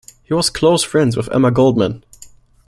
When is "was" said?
0.33-0.49